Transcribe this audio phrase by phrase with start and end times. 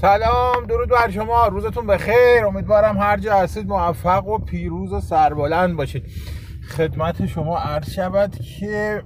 [0.00, 1.46] سلام درود بر شما.
[1.46, 2.46] روزتون بخیر.
[2.46, 6.04] امیدوارم هر جا هستید موفق و پیروز و سربلند باشید.
[6.68, 9.02] خدمت شما عرض شود که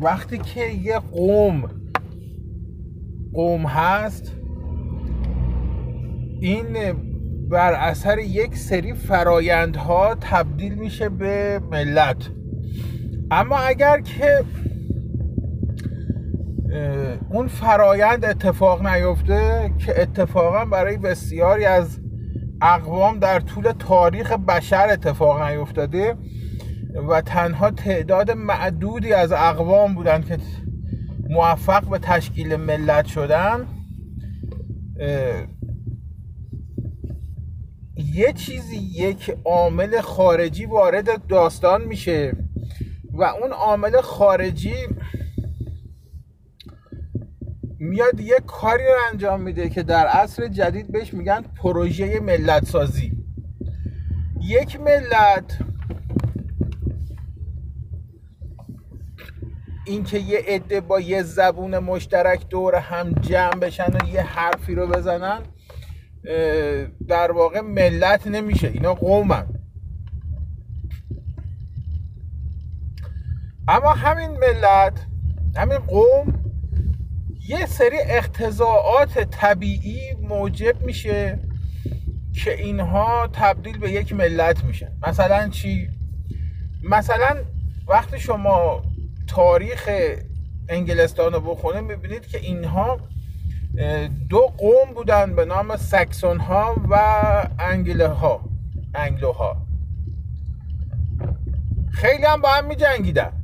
[0.00, 1.70] وقتی که یه قوم
[3.32, 4.32] قوم هست
[6.40, 6.66] این
[7.50, 12.30] بر اثر یک سری فرایندها تبدیل میشه به ملت.
[13.30, 14.44] اما اگر که
[17.30, 22.00] اون فرایند اتفاق نیفته که اتفاقا برای بسیاری از
[22.62, 26.16] اقوام در طول تاریخ بشر اتفاق نیفتاده
[27.08, 30.38] و تنها تعداد معدودی از اقوام بودن که
[31.30, 33.66] موفق به تشکیل ملت شدن.
[37.96, 42.36] یه چیزی یک عامل خارجی وارد داستان میشه
[43.12, 44.74] و اون عامل خارجی
[47.82, 53.12] میاد یه کاری رو انجام میده که در عصر جدید بهش میگن پروژه ملت سازی
[54.40, 55.58] یک ملت
[59.86, 64.86] اینکه یه عده با یه زبون مشترک دور هم جمع بشن و یه حرفی رو
[64.86, 65.42] بزنن
[67.08, 68.68] در واقع ملت نمیشه.
[68.68, 69.46] اینا قومن.
[73.68, 75.06] اما همین ملت
[75.56, 76.41] همین قوم
[77.48, 81.38] یه سری اختزاعات طبیعی موجب میشه
[82.44, 84.92] که اینها تبدیل به یک ملت میشن.
[85.08, 85.88] مثلا چی؟
[86.82, 87.36] مثلا
[87.88, 88.82] وقتی شما
[89.26, 89.88] تاریخ
[90.68, 93.00] انگلستان رو بخونه می‌بینید که اینها
[94.28, 96.96] دو قوم بودن به نام سکسون ها و
[97.58, 98.44] انگله ها
[98.94, 99.56] انگلو ها
[101.92, 103.41] خیلی هم با هم می جنگیدن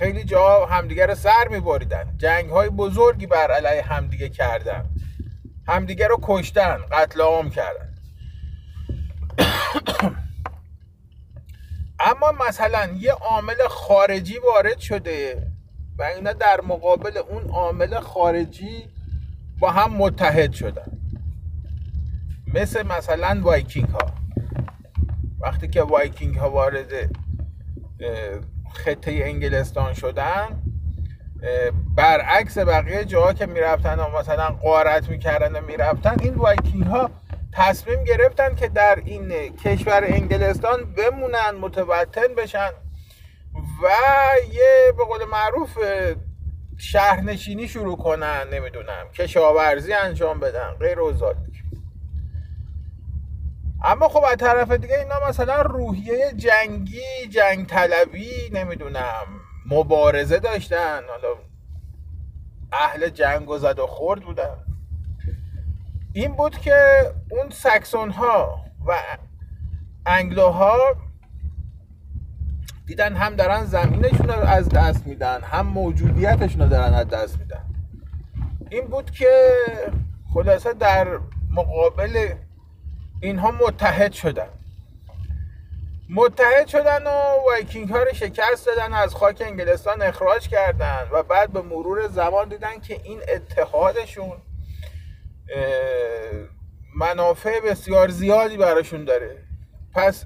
[0.00, 4.84] خیلی جا همدیگه رو سر می باریدن جنگ های بزرگی بر علیه همدیگه کردن.
[5.68, 7.94] همدیگه رو کشتن قتل عام کردن.
[12.10, 15.46] اما مثلا یه عامل خارجی وارد شده
[15.98, 18.88] و اینا در مقابل اون عامل خارجی
[19.58, 20.98] با هم متحد شدن.
[22.54, 24.12] مثل مثلا وایکینگ ها
[25.40, 27.10] وقتی که وایکینگ ها وارد
[28.72, 30.62] خطه انگلستان شدن
[31.96, 37.10] برعکس بقیه جاها که می‌رفتن و مثلا غارت می‌کردن و می‌رفتن این وایکینگ ها
[37.52, 42.70] تصمیم گرفتن که در این کشور انگلستان بمونن متوطن بشن
[43.82, 43.88] و
[44.52, 45.78] یه به قول معروف
[46.78, 51.12] شهرنشینی شروع کنن نمی‌دونم کشاورزی انجام بدن غیر و
[53.84, 59.26] اما خب از طرف دیگه اینا مثلا روحیه جنگی جنگ طلبی نمی‌دونم
[59.66, 61.00] مبارزه داشتن.
[61.08, 61.34] حالا
[62.72, 64.56] اهل جنگ و زد و خورد بودن.
[66.12, 68.98] این بود که اون سکسون ها و
[70.06, 70.76] انگلوها
[72.86, 77.64] دیدن هم دارن زمینشون رو از دست میدن هم موجودیتشون رو دارن از دست میدن.
[78.70, 79.54] این بود که
[80.34, 81.18] خلاصه در
[81.50, 82.28] مقابل
[83.20, 84.48] اینها متحد شدن.
[86.08, 87.10] متحد شدن و
[87.46, 92.48] وایکینگ ها رو شکست دادن از خاک انگلستان اخراج کردن و بعد به مرور زمان
[92.48, 94.42] دیدن که این اتحادشون
[96.96, 99.44] منافع بسیار زیادی براشون داره.
[99.94, 100.24] پس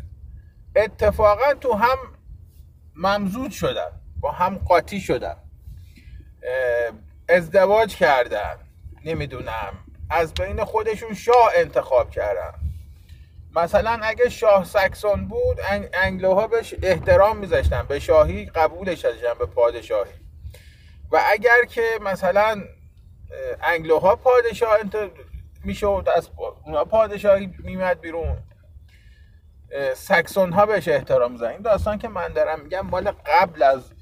[0.77, 1.99] اتفاقا تو هم
[2.97, 3.91] ممزود شدن
[4.21, 5.37] با هم قاطی شدن
[7.29, 8.59] ازدواج کردن
[9.05, 9.75] نمی‌دونم
[10.11, 12.64] از بین خودشون شاه انتخاب کردن.
[13.57, 15.59] مثلا اگه شاه سکسون بود
[15.93, 20.13] انگلوها بهش احترام میذاشتن به شاهی قبولش داشتن به پادشاهی.
[21.13, 22.65] و اگر که مثلا
[23.63, 25.11] انگلوها پادشاه انت...
[25.65, 26.31] می‌شد از
[26.65, 28.39] اونا پادشاهی میمد بیرون.
[29.95, 33.93] سکسون ها بهش احترام این داستان که من دارم میگم مال قبل از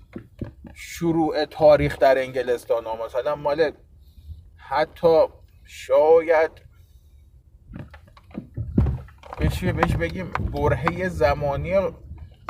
[0.74, 3.06] شروع تاریخ در انگلستان ها.
[3.06, 3.72] مثلا مال
[4.56, 5.26] حتی
[5.64, 6.50] شاید
[9.38, 11.74] بهش بهش بگیم برهه زمانی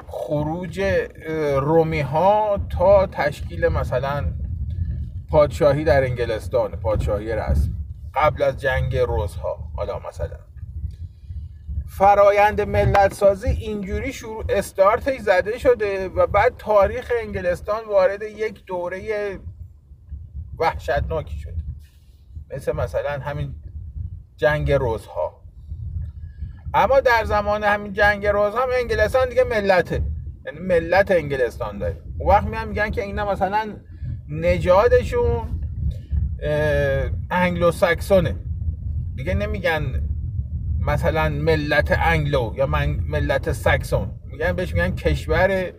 [0.07, 0.81] خروج
[1.57, 4.33] رومی ها تا تشکیل مثلا
[5.31, 7.73] پادشاهی در انگلستان پادشاهی رسم
[8.15, 10.39] قبل از جنگ روزها حالا مثلا.
[11.87, 19.39] فرایند ملت سازی اینجوری شروع استارتش زده شده و بعد تاریخ انگلستان وارد یک دوره
[20.59, 21.63] وحشتناکی شده.
[22.51, 23.55] مثل مثلا همین
[24.37, 25.42] جنگ روزها.
[26.75, 30.03] اما در زمان همین جنگ روز هم انگلستان دیگه ملته.
[30.47, 31.97] یعنی ملت انگلستان داره.
[32.19, 33.77] اون وقت میان میگن که اینا مثلا
[34.29, 35.61] نژادشون
[37.31, 38.35] انگلو ساکسونه
[39.17, 39.83] دیگه نمیگن
[40.87, 42.67] مثلا ملت انگلو یا
[43.07, 45.73] ملت ساکسون میگن بهش میگن کشور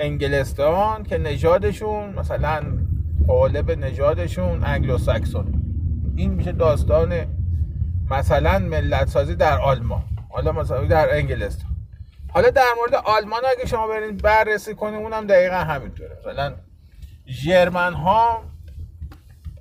[0.00, 2.62] انگلستان که نژادشون مثلا
[3.26, 5.62] قالب نژادشون انگلو ساکسون
[6.16, 7.14] این میشه داستان
[8.10, 11.70] مثلا ملت سازی در آلمان حالا مثلا در انگلستان.
[12.28, 16.18] حالا در مورد آلمان اگه شما برین بررسی کنید اونم دقیقا همینطوره.
[16.20, 16.54] مثلا
[17.26, 18.42] جرمن ها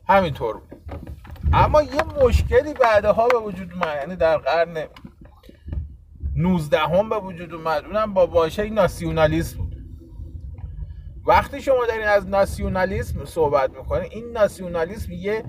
[0.08, 0.62] همینطور.
[1.54, 4.88] اما یه مشکلی بعدها به وجود اومد یعنی در قرن
[6.36, 9.76] 19 هم به وجود اومد اونم با واژه ناسیونالیسم بود.
[11.26, 15.44] وقتی شما دارین از ناسیونالیسم صحبت می‌کنین این ناسیونالیسم یه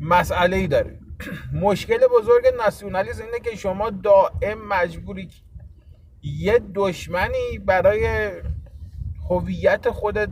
[0.00, 0.98] مسئله ای داره.
[1.52, 5.30] مشکل بزرگ ناسیونالیسم اینه که شما دائم مجبوری
[6.22, 8.30] یه دشمنی برای
[9.30, 10.30] هویت خودت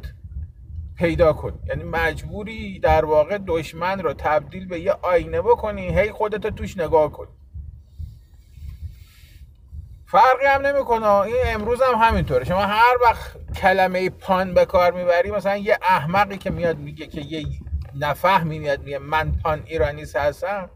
[0.97, 6.47] پیدا کنی یعنی مجبوری در واقع دشمن رو تبدیل به یه آینه بکنی هی خودت
[6.47, 7.31] توش نگاه کنی
[10.07, 11.07] فرقی هم نمی‌کنه.
[11.07, 12.45] این امروز هم همینطوره.
[12.45, 17.21] شما هر وقت کلمه پان به کار می‌بری مثلا یه احمقی که میاد میگه که
[17.21, 17.47] یه
[18.01, 20.71] نفهمی میاد میگه من پان ایرانیس هستم.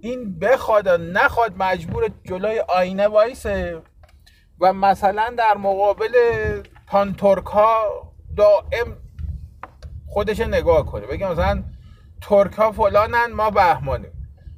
[0.00, 3.82] این بخواد نخواد مجبور جلوی آینه وایسه
[4.60, 6.12] و مثلا در مقابل
[6.86, 7.16] پان
[7.46, 8.96] ها دائم
[10.06, 11.06] خودش نگاه کنه.
[11.06, 11.64] بگه مثلا
[12.20, 14.12] ترک ها فلانن ما بهمانیم.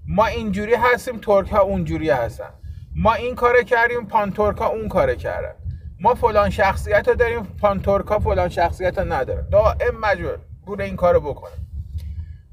[0.06, 2.50] ما اینجوری هستیم ترک ها اونجوری هستن.
[2.96, 5.54] ما این کاره کردیم پانتورک ها اون کاره کردن.
[6.00, 9.48] ما فلان شخصیت رو داریم پانتورک ها فلان شخصیت رو ندارن.
[9.48, 11.52] دائم مجبور این کارو بکنه.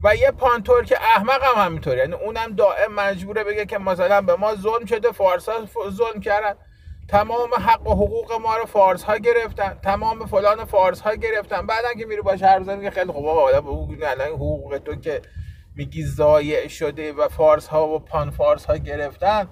[0.03, 4.55] و یه پانتورک احمق هم همینطوری یعنی اونم دائم مجبوره بگه که مثلا به ما
[4.55, 5.53] ظلم شده فارسا
[5.89, 6.55] ظلم کردن.
[7.07, 9.79] تمام حق و حقوق ما رو فارس ها گرفتن.
[9.83, 11.67] تمام فلان فارس ها گرفتن.
[11.67, 15.21] بعدا که میره باش حرف که خیلی خوب آقا الان حقوق تو که
[15.75, 19.49] میگی ضایع شده و فارس ها و پان فارس ها گرفتن.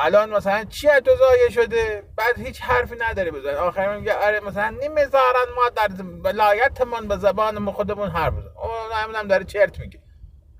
[0.00, 3.54] الان مثلا چی تو ضایع شده؟ بعد هیچ حرفی نداره بزن.
[3.54, 5.88] آخر میگه آره مثلا نمی‌ذارن ما در
[6.24, 8.52] ولایتمون به زبان خودمون حرف بزنیم.
[8.92, 10.00] همین داره چرت میگه.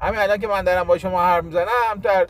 [0.01, 2.27] همین الان که من دارم با شما حرف می‌زنم در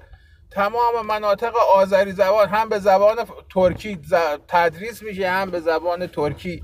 [0.51, 3.17] تمام مناطق آذری زبان هم به زبان
[3.55, 4.01] ترکی
[4.49, 6.63] تدریس میشه هم به زبان ترکی.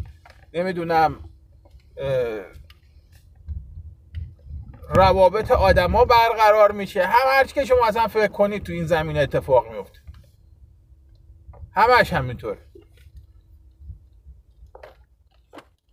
[0.52, 1.30] نمی‌دونم
[4.88, 7.06] روابط آدما برقرار میشه.
[7.06, 10.03] هم هرچی که شما اصلا فکر کنید تو این زمین اتفاق میفته.
[11.74, 12.56] همش همینطور.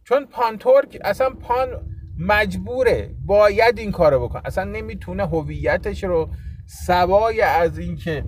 [0.03, 1.67] چون پان ترک اصلا پان
[2.19, 6.29] مجبوره باید این کارو بکنه اصلا نمی‌تونه هویتش رو
[6.65, 8.25] سوای از اینکه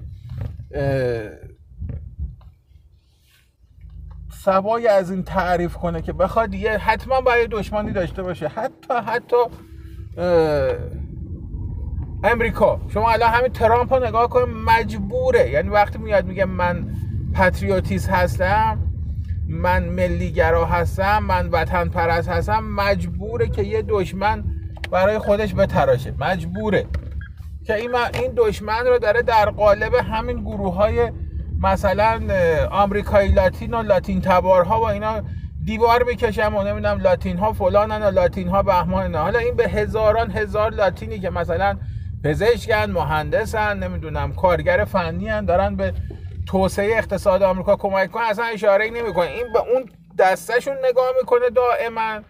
[4.32, 8.48] سوای از این تعریف کنه که بخواد یه حتما باید دشمنی داشته باشه.
[8.48, 9.36] حتی حتی
[12.24, 12.82] امریکا.
[12.94, 15.50] شما الان همین ترامپ رو نگاه کنید مجبوره.
[15.50, 16.96] یعنی وقتی میاد میگه من
[17.34, 18.78] پتریوتیست هستم
[19.48, 24.44] من ملیگرا هستم من وطن پرست هستم مجبوره که یه دشمن
[24.92, 26.14] برای خودش بتراشه.
[26.20, 26.86] مجبوره.
[27.66, 31.12] که این, این دشمن رو داره در قالب همین گروه های
[31.62, 32.22] مثلا
[32.72, 35.22] آمریکایی لاتین و لاتین تبارها و اینا
[35.66, 40.32] دیوار می‌کشم و نمی‌دونم لاتین ها فلانن و لاتین ها بهمان حالا این به هزاران
[40.32, 41.78] هزار لاتینی که مثلا
[42.24, 45.94] پزشکن مهندسن نمی‌دونم کارگر فنی هن دارن به
[46.48, 49.28] توسعه اقتصاد آمریکا کمک کنه اصلا اشاره نمی‌کنه.
[49.28, 52.22] این به اون دستشون نگاه می‌کنه دائما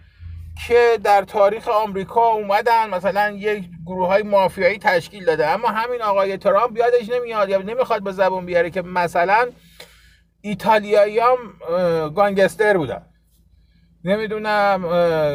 [0.66, 5.46] که در تاریخ آمریکا اومدن مثلا یک گروه های مافیایی تشکیل داده.
[5.46, 9.50] اما همین آقای ترامپ یادش نمیاد یا نمی‌خواد به زبون بیاره که مثلا
[10.40, 11.36] ایتالیایی هم
[12.08, 13.06] گانگستر بودن.
[14.04, 14.84] نمی‌دونم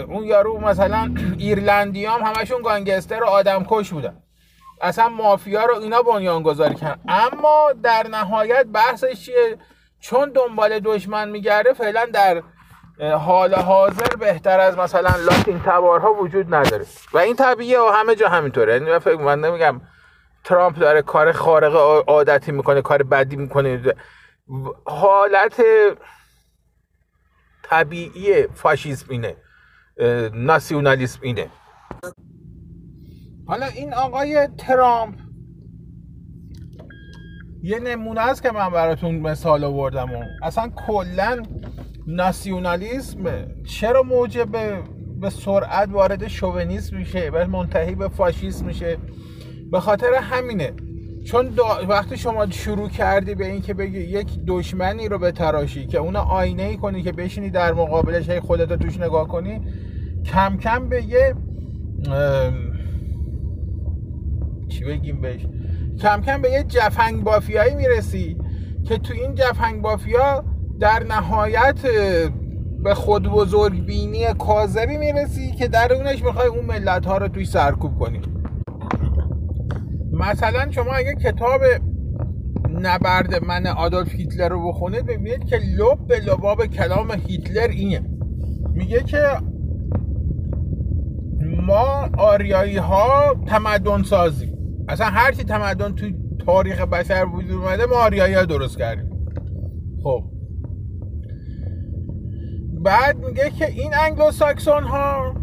[0.09, 4.23] اون یارو مثلا ایرلندی هم همشون گانگستر و آدم کش بودن.
[4.81, 7.01] اصلا مافیا رو اینا بنیان گذاری کردن.
[7.07, 9.57] اما در نهایت بحثش چیه؟
[9.99, 12.43] چون دنبال دشمن میگرده فعلا در
[13.15, 16.85] حال حاضر بهتر از مثلا لاتین تبارها وجود نداره.
[17.13, 18.73] و این طبیعیه و همه جا همینطوره.
[18.73, 19.81] یعنی من فکر من نمیگم
[20.43, 21.75] ترامپ داره کار خارق
[22.07, 23.93] عادتی می‌کنه کار بدی می‌کنه.
[24.85, 25.61] حالت
[27.63, 29.35] طبیعی فاشیسم اینه
[30.33, 31.49] ناسیونالیسم اینه.
[33.49, 35.15] حالا این آقای ترامپ
[37.63, 40.09] یه نمونه است که من براتون مثال آوردم
[40.43, 41.43] اصلا کلا
[42.07, 43.19] ناسیونالیسم
[43.63, 44.47] چرا موجب
[45.21, 48.97] به سرعت وارد شوونیسم میشه و منتهی به فاشیسم میشه؟
[49.71, 50.73] به خاطر همینه.
[51.25, 51.49] چون
[51.87, 56.63] وقتی شما شروع کردی به اینکه بگی یک دشمنی رو به تراشی که اون آینه
[56.63, 59.61] ای کنی که بشینی در مقابلش هی خودت توش نگاه کنی
[60.25, 61.35] کم کم به یه
[64.77, 65.47] بگیم بهش؟
[66.01, 68.37] کم کم به یه جفنگ بافیایی می‌رسی
[68.83, 70.43] که تو این جفنگ بافیا
[70.79, 71.79] در نهایت
[72.83, 77.45] به خود بزرگ بینی کاذبی می‌رسی که در اونش می‌خوای اون ملت ها رو توی
[77.45, 78.21] سرکوب کنی.
[80.11, 81.61] مثلا شما اگه کتاب
[82.81, 88.01] نبرد من آدولف هیتلر رو بخونید ببینید که لب به لباب کلام هیتلر اینه.
[88.73, 89.23] میگه که
[91.67, 94.58] ما آریایی ها تمدن سازیم
[94.89, 96.15] اصلا هر چی تمدن توی
[96.45, 99.09] تاریخ بشر وجود اومده ما آریایی ها درست کردیم.
[100.03, 100.23] خب.
[102.81, 105.33] بعد میگه که این انگلو ساکسون ها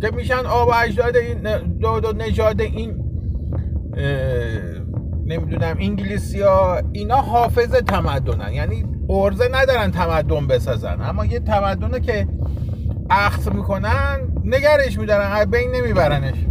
[0.00, 3.02] که میشن آب اجداد این دو دو نژاد این
[5.26, 8.52] نمی‌دونم انگلیسی ها اینا حافظ تمدنن.
[8.52, 11.00] یعنی ارزه ندارن تمدن بسازن.
[11.00, 12.28] اما یه تمدن که
[13.10, 16.46] اخت می‌کنن نگرش میدارن بین نمیبرنش.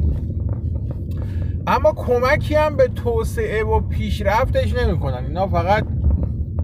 [1.68, 5.26] اما کمکی هم به توسعه و پیشرفتش نمی‌کنن.
[5.26, 5.88] اینا فقط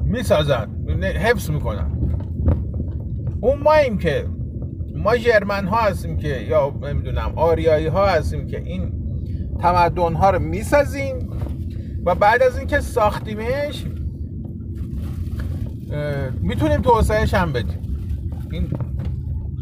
[0.03, 0.70] می‌سازن
[1.03, 1.91] حفظ می‌کنن.
[3.41, 4.27] اون ماییم که
[4.96, 8.91] ما جرمن ها هستیم که یا نمی‌دونم آریایی ها هستیم که این
[9.62, 11.29] تمدن ها رو می‌سازیم
[12.05, 13.86] و بعد از اینکه ساختیمش
[16.41, 17.81] می‌تونیم توسعهش هم بدیم.
[18.51, 18.70] این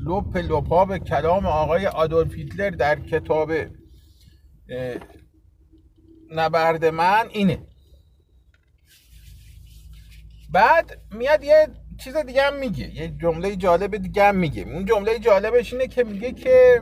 [0.05, 3.51] لپ لپا به کلام آقای آدولف هیتلر در کتاب
[6.31, 7.59] نبرد من اینه.
[10.51, 11.67] بعد میاد یه
[11.97, 12.95] چیز دیگه هم میگه.
[12.95, 14.61] یه جمله جالب دیگه هم میگه.
[14.61, 16.81] اون جمله جالبش اینه که میگه که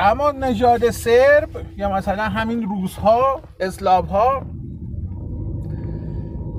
[0.00, 4.46] اما نژاد سرب یا مثلا همین روزها اسلاب ها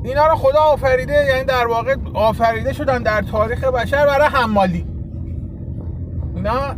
[0.03, 4.87] اینا رو خدا آفریده یعنی در واقع آفریده شدن در تاریخ بشر برای حمالی.
[6.35, 6.75] اینا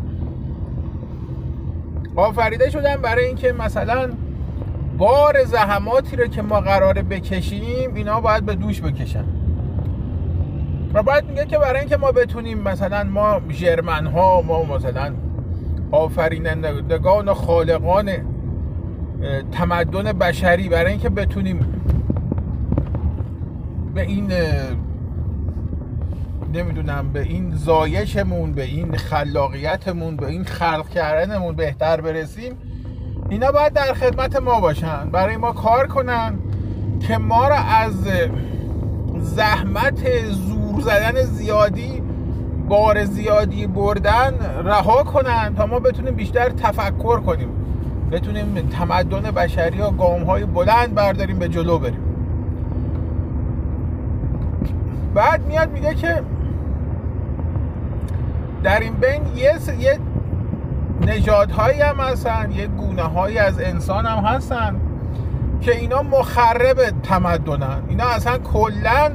[2.20, 4.10] آفریده شدن برای اینکه مثلا
[4.98, 9.26] بار زحماتی رو که ما قراره بکشیم اینا باید به دوش بکشن.
[10.94, 15.14] و باید میگه که برای اینکه ما بتونیم مثلا ما جرمن ها ما مثلا
[15.92, 18.12] آفرینندگان و خالقان
[19.52, 21.82] تمدن بشری برای اینکه بتونیم
[23.96, 24.32] به این
[26.54, 32.58] نمی‌دونم به این زایشمون به این خلاقیتمون به این خلق کردنمون بهتر برسیم
[33.30, 35.10] اینا باید در خدمت ما باشن.
[35.12, 36.40] برای ما کار کنن
[37.08, 37.94] که ما را از
[39.20, 42.02] زحمت زور زدن زیادی
[42.70, 47.50] بار زیادی بردن رها کنن تا ما بتونیم بیشتر تفکر کنیم.
[48.12, 52.00] بتونیم تمدن بشری و گام های بلند برداریم به جلو بریم.
[55.14, 56.22] بعد میاد میگه که
[58.64, 60.00] در این بین یه, یه
[61.08, 64.76] نژادهایی هم هستن یه گونه هایی از انسان هم هستن
[65.62, 67.82] که اینا مخرب تمدنن.
[67.90, 69.12] اینا اصلا کلا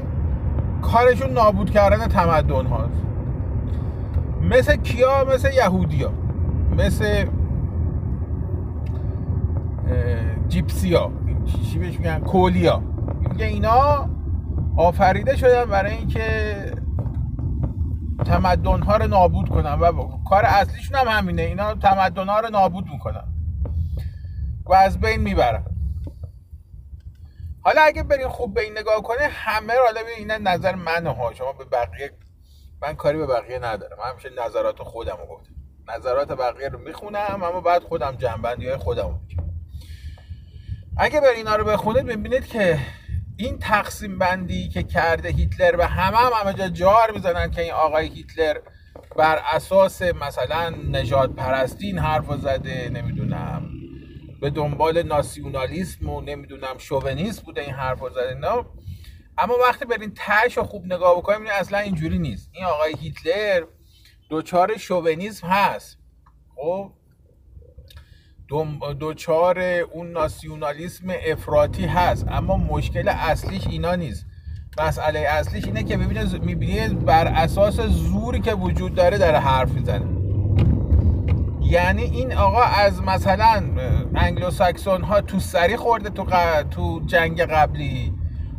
[0.83, 3.03] کارشون نابود کردن تمدن هاست.
[4.51, 6.13] مثل کیا؟ مثل یهودیا.
[6.77, 7.25] مثل
[10.49, 11.11] جیپسیا.
[11.73, 12.83] چی بهش میگن؟ کولیا.
[13.31, 14.09] میگه اینا
[14.77, 16.55] آفریده شدن برای اینکه
[18.27, 21.43] تمدن ها رو نابود کنن و کار اصلیشون هم همینه.
[21.43, 23.25] اینا تمدن ها رو نابود می‌کنن
[24.65, 25.65] و از بین می‌برن.
[27.61, 31.35] حالا اگه برین خوب به این نگاه کنه همه رو حالا این نظر منه ها.
[31.35, 32.11] شما به بقیه
[32.83, 33.97] من کاری به بقیه ندارم.
[33.99, 35.55] من همیشه نظرات خودم رو گفتم.
[35.89, 39.55] نظرات بقیه رو می‌خونم اما بعد خودم جنبندی های خودم رو می‌کنم
[40.97, 42.79] اگه بر اینا رو بخونید ببینید که
[43.37, 47.73] این تقسیم بندی که کرده هیتلر و همه هم همه جا جار می‌زنن که این
[47.73, 48.61] آقای هیتلر
[49.17, 53.71] بر اساس مثلا نجات پرستین حرف زده نمی‌دونم
[54.41, 58.65] به دنبال ناسیونالیسم و نمی‌دونم شوونیسم بوده این حرف زده نه؟
[59.39, 62.51] اما وقتی برین تش و خوب نگاه بکنیم اصلا اینجوری نیست.
[62.53, 63.65] این آقای هیتلر
[64.31, 65.99] دوچار شوونیسم هست.
[66.57, 66.93] خب؟
[68.99, 69.59] دوچار
[69.93, 72.27] اون ناسیونالیسم افراطی هست.
[72.29, 74.27] اما مشکل اصلیش اینا نیست.
[74.79, 80.05] مسئله اصلیش اینه که ببینه می‌بینه بر اساس زوری که وجود داره در حرف می‌زنه.
[81.61, 83.63] یعنی این آقا از مثلا
[84.15, 86.25] انگلو ساکسون ها تو سری خورده تو,
[86.71, 88.13] تو جنگ قبلی.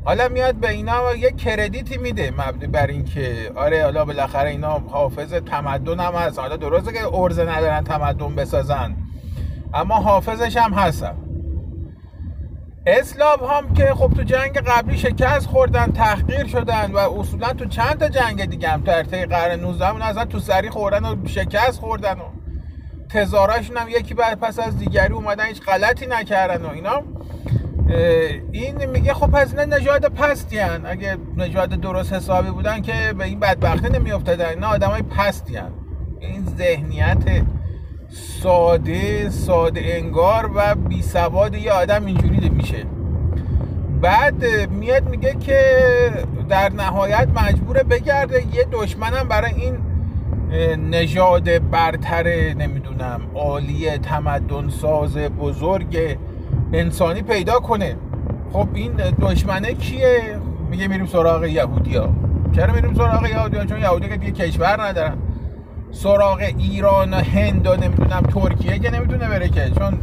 [0.05, 5.33] حالا میاد به اینا یه کردیتی میده مبنی بر اینکه آره حالا بالاخره اینا حافظ
[5.33, 6.39] تمدن هم هست.
[6.39, 8.95] حالا درسته که ارزه ندارن تمدن بسازن.
[9.75, 11.15] اما حافظش هم هستم
[12.87, 17.97] اسلام هم که خب تو جنگ قبلی شکست خوردن تحقیر شدن و اصولا تو چند
[17.99, 22.13] تا جنگ دیگه هم در طی قرن 19 اصلا تو سری خوردن و شکست خوردن
[22.13, 22.23] و
[23.09, 27.03] تزاراشون هم یکی بعد پس از دیگری اومدن هیچ غلطی نکردن و اینا
[28.51, 30.85] این میگه خب پس اینا نژاد پستی هن.
[30.85, 35.71] اگه نژاد درست حسابی بودن که به این بدبختی نمیافتادن اینا آدم های پستی هن.
[36.19, 37.45] این ذهنیت
[38.15, 42.85] ساده ساده انگار و بی سواد یه آدم اینجوری میشه.
[44.01, 45.59] بعد میاد میگه که
[46.49, 48.43] در نهایت مجبوره بگرده.
[48.55, 49.77] یه دشمنم برای این
[50.89, 56.17] نژاد برتر نمی‌دونم عالی تمدن ساز بزرگ
[56.73, 57.95] انسانی پیدا کنه.
[58.53, 62.09] خب این دشمنه کیه؟ میگه میریم سراغ یهودی ها
[62.55, 65.17] چرا میریم سراغ یهودی ها چون یهودی که دیگه کشور ندارن.
[65.91, 69.99] سراغ ایران و هند و نمی‌دونم ترکیه که نمی‌تونه بره که چون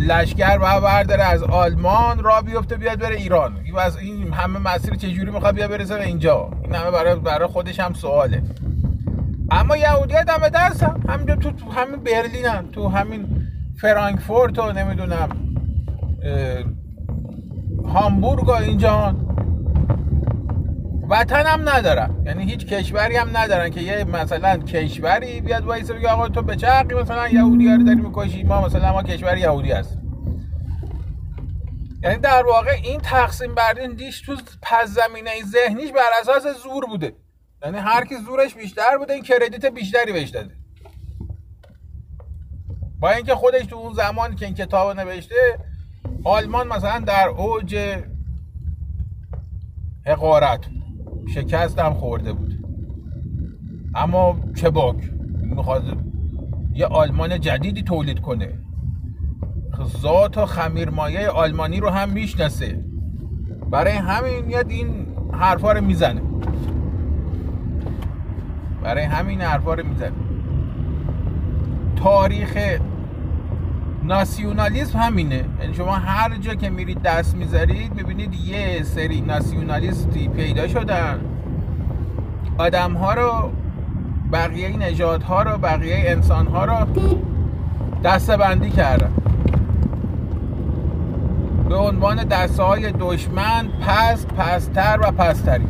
[0.00, 3.52] لشکر و برداره از آلمان را بیفته بیاد بره ایران.
[3.78, 7.80] از این همه مسیر چجوری می‌خواد بیا برسه به اینجا؟ این همه برای برای خودش
[7.80, 8.42] هم سواله.
[9.50, 11.00] اما یهودی دم دست هم.
[11.08, 13.48] همینجا تو, تو همین برلین تو همین
[13.80, 15.28] فرانکفورت و نمی‌دونم
[17.88, 19.16] هامبورگ و اینجا
[21.10, 26.28] هم ندارن یعنی هیچ کشوری هم ندارن که یه مثلا کشوری بیاد وایسه بگه آقا
[26.28, 29.98] تو به چه مثلا یهودی رو داری می‌کشی؟ ما مثلا ما کشور یهودی هست
[32.02, 33.54] یعنی در واقع این تقسیم
[33.96, 37.12] دیش تو پس زمینه ذهنیش بر اساس زور بوده.
[37.64, 40.54] یعنی هر کی زورش بیشتر بوده این کردیت بیشتری بهش داده.
[43.00, 45.58] با اینکه خودش تو اون زمان که این کتاب نوشته
[46.24, 47.76] آلمان مثلا در اوج
[50.06, 50.83] حقارت شکست
[51.78, 52.54] هم خورده بود.
[53.94, 55.10] اما چه باک؟
[55.42, 55.82] می‌خواد
[56.74, 58.48] یه آلمان جدیدی تولید کنه.
[60.02, 62.84] ذات و خمیرمایه آلمانی رو هم می‌شناسه.
[63.70, 66.22] برای همین میاد این حرفا رو می‌زنه.
[68.82, 70.12] برای همین حرفا رو می‌زنه.
[71.96, 72.78] تاریخ
[74.04, 75.44] ناسیونالیسم همینه.
[75.60, 81.20] یعنی شما هر جا که میرید دست می‌ذارید می‌بینید یه سری ناسیونالیستی پیدا شدن.
[82.58, 83.50] آدم ها رو
[84.32, 86.74] بقیه نجات ها رو بقیه انسان ها رو
[88.04, 89.12] دسته بندی کردن.
[91.68, 95.66] به عنوان دسته های دشمن پست پستر و پستری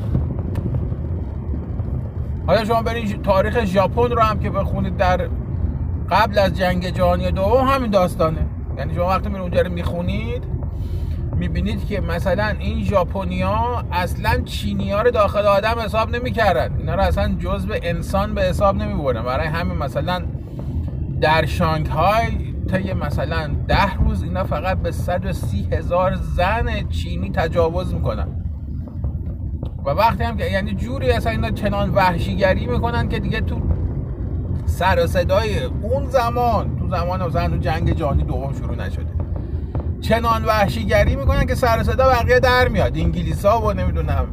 [2.46, 5.28] حالا شما برید تاریخ ژاپن رو هم که بخونید در
[6.10, 8.46] قبل از جنگ جهانی دوم همین داستانه.
[8.78, 10.44] یعنی شما وقتی میرون اونجا رو می‌خونید
[11.36, 16.78] می‌بینید که مثلا این ژاپنیا اصلا چینی رو داخل آدم حساب نمی‌کردن.
[16.78, 20.22] اینا رو اصلا جزء انسان به حساب نمی‌برن برای همین مثلا
[21.20, 28.28] در شانگهای طی مثلا ده روز اینا فقط به 130 هزار زن چینی تجاوز می‌کنن.
[29.84, 33.60] و وقتی هم که یعنی جوری اصلا اینا چنان وحشیگری می‌کنن که دیگه تو
[34.74, 39.06] سر صدای اون زمان تو زمان مثلا جنگ جهانی دوم شروع نشده.
[40.00, 42.96] چنان وحشیگری می‌کنن که سر صدا بقیه در میاد.
[42.96, 44.26] انگلیس ها و نمی‌دونم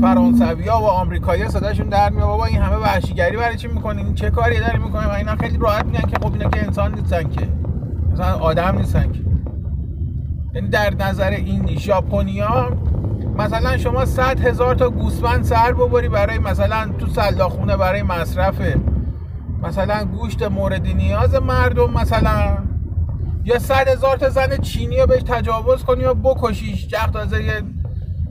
[0.00, 2.26] فرانسوی ها و آمریکایی صداشون در میاد.
[2.26, 6.00] بابا این همه وحشیگری برای چی می‌کنین؟ چه کاری داری می‌کنین اینا خیلی راحت میگن
[6.00, 7.48] که خب اینا که انسان نیستن که.
[8.12, 9.20] مثلا آدم نیستن که.
[10.54, 12.76] یعنی در نظر این ژاپنیا
[13.38, 18.60] مثلا شما 100 هزار تا گوسفند سر ببری برای مثلا تو سلاخونه برای مصرف
[19.62, 22.58] مثلا گوشت مورد نیاز مردم مثلا
[23.44, 27.62] یا صد هزار تا زن چینی رو بهش تجاوز کنی و بکشیش جخ تازه یه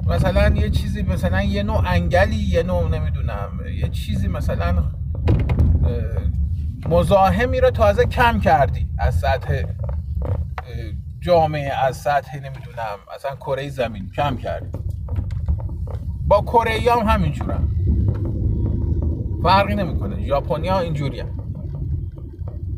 [0.07, 3.49] مثلا یه چیزی مثلا یه نوع انگلی یه نوع نمی‌دونم
[3.81, 4.83] یه چیزی مثلا
[6.89, 9.63] مزاحمی رو تازه کم کردی از سطح
[11.19, 14.77] جامعه از سطح نمی‌دونم مثلا کره زمین کم کردی.
[16.27, 17.67] با کره هم همینجورن
[19.43, 20.25] فرقی نمی‌کنه.
[20.25, 21.29] ژاپنیا اینجوری هم.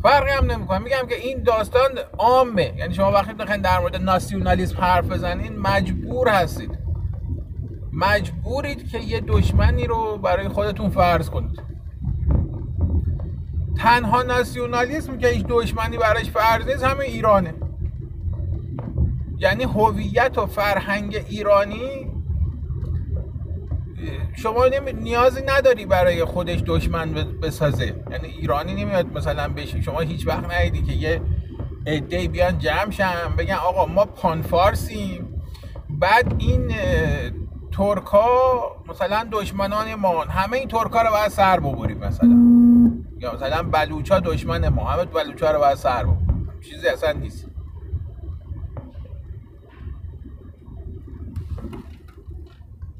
[0.04, 0.80] فرقی هم نمی‌کنه.
[0.80, 2.74] میگم که این داستان عامه.
[2.78, 6.80] یعنی شما وقتی بخواید در مورد ناسیونالیسم حرف بزنین مجبور هستید.
[7.94, 11.60] مجبورید که یه دشمنی رو برای خودتون فرض کنید.
[13.78, 17.54] تنها ناسیونالیسم که هیچ دشمنی براش فرض نیست همه ایرانه.
[19.38, 22.13] یعنی هویت و فرهنگ ایرانی
[24.36, 24.66] شما
[25.02, 27.96] نیازی نداری برای خودش دشمن بسازه.
[28.12, 31.22] یعنی ایرانی نمیاد مثلا بشه شما هیچ وقت ندیدی که یه
[31.88, 35.42] عده بیان جمع شن بگن آقا ما پانفارسیم.
[35.90, 36.76] بعد این
[37.72, 38.28] ترکا
[38.90, 42.38] مثلا دشمنان ما همه این ترکا رو باید سر ببریم مثلا.
[43.20, 46.50] یا مثلا بلوچا دشمن ما همه بلوچا رو باید سر ببریم.
[46.62, 47.53] چیزی اصلا نیست.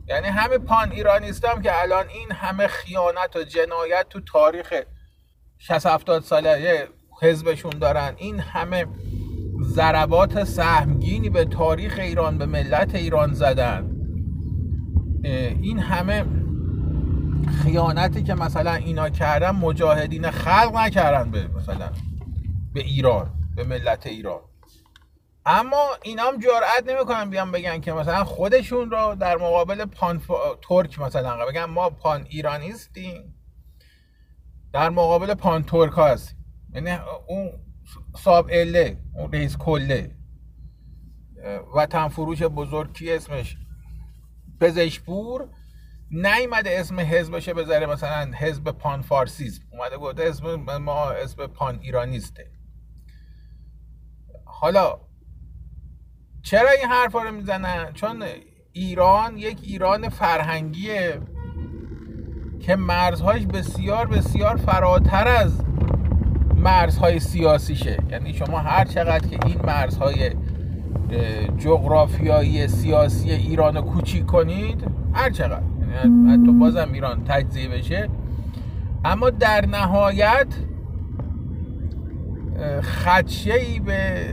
[0.08, 4.74] یعنی همه پان ایرانیستم که الان این همه خیانت و جنایت تو تاریخ
[5.58, 6.88] 60 70 ساله
[7.22, 8.14] حزبشون دارن.
[8.18, 8.86] این همه
[9.64, 13.90] ضربات سهمگینی به تاریخ ایران به ملت ایران زدن.
[15.62, 16.26] این همه
[17.64, 21.90] خیانتی که مثلا اینا کردن مجاهدین خلق نکردن به مثلا
[22.74, 24.42] به ایران به ملت ایران.
[25.46, 30.22] اما اینا هم جرئت نمی‌کنن بیان بگن که مثلا خودشون رو در مقابل پان
[30.62, 31.66] ترک مثلا بگن.
[31.66, 33.36] ما پان ایرانیستیم.
[34.74, 36.38] در مقابل پان ترک هستیم.
[36.74, 36.92] یعنی
[37.28, 37.52] اون
[38.18, 40.16] صاب اله اون رئیس کله
[41.76, 43.58] وطن فروش بزرگ کی اسمش؟
[44.62, 45.50] پزشپور
[46.12, 52.52] نیومده اسم حزبشه بذاره مثلا حزب پان فارسیسم اومده گفته اسم ما اسم پان ایرانیسته.
[54.46, 55.00] حالا
[56.44, 58.24] چرا این حرفا رو می‌زنن؟ چون
[58.74, 61.20] ایران یک ایران فرهنگیه
[62.60, 65.62] که مرزهایش بسیار بسیار فراتر از
[66.56, 67.98] مرزهای سیاسیشه.
[68.12, 70.32] یعنی شما هر چقدر که این مرزهای
[71.58, 75.64] جغرافیایی سیاسی ایران رو کوچیک کنید هر چقدر.
[75.96, 78.10] یعنی حتی بازم ایران تجزیه بشه.
[79.06, 80.48] اما در نهایت
[82.82, 84.24] خدشه ای به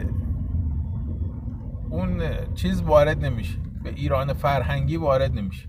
[1.90, 2.22] اون
[2.54, 3.58] چیز وارد نمیشه.
[3.82, 5.68] به ایران فرهنگی وارد نمیشه.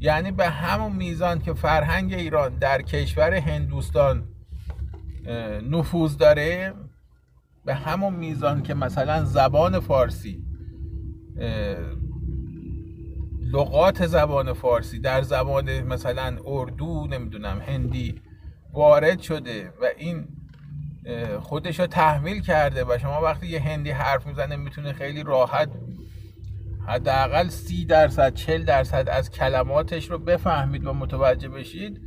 [0.00, 4.24] یعنی به همون میزان که فرهنگ ایران در کشور هندوستان
[5.70, 6.74] نفوذ داره
[7.64, 10.44] به همون میزان که مثلا زبان فارسی
[13.40, 18.22] لغات زبان فارسی در زبان مثلا اردو نمی‌دونم هندی
[18.72, 20.28] وارد شده و این
[21.40, 25.70] خودش رو تحمیل کرده و شما وقتی یه هندی حرف می‌زنه می‌تونه خیلی راحت
[26.86, 32.00] حداقل سی درصد چل درصد از کلماتش رو بفهمید و متوجه بشید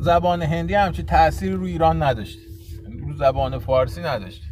[0.00, 2.42] زبان هندی همچی تأثیری رو ایران نداشته.
[3.06, 4.46] رو زبان فارسی نداشته.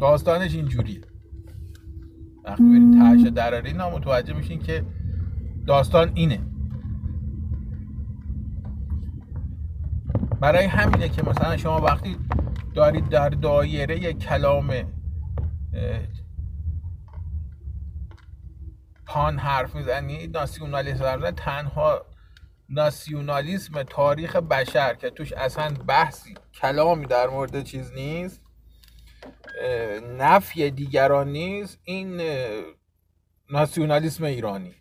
[0.00, 1.00] داستانش اینجوریه.
[2.44, 4.84] وقتی برید تهش دراری متوجه میشین که
[5.66, 6.49] داستان اینه.
[10.40, 12.16] برای همینه که مثلا شما وقتی
[12.74, 14.92] دارید در دایره کلام
[19.06, 22.06] پان حرف می‌زنید ناسیونالیسم تنها
[22.68, 28.42] ناسیونالیسم تاریخ بشر که توش اصلا بحثی کلامی در مورد چیز نیست
[30.18, 32.20] نفی دیگران نیست این
[33.50, 34.74] ناسیونالیسم ایرانی.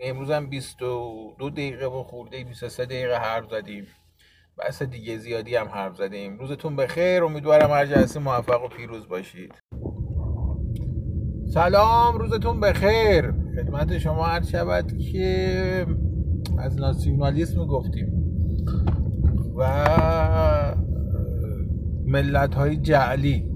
[0.00, 3.86] امروز هم 22 دقیقه و خورده 23 دقیقه حرف زدیم.
[4.60, 6.38] بحث دیگه زیادی هم حرف زدیم.
[6.38, 7.24] روزتون بخیر.
[7.24, 9.54] امیدوارم هر جلسه موفق و پیروز باشید.
[11.54, 12.18] سلام.
[12.18, 13.34] روزتون بخیر.
[13.56, 15.86] خدمت شما هر شود که
[16.58, 18.12] از ناسیونالیسم گفتیم
[19.56, 19.86] و
[22.06, 23.50] ملت های جعلی.